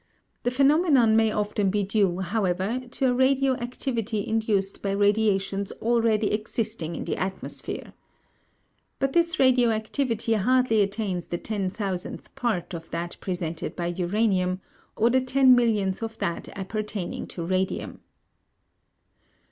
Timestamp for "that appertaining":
16.17-17.27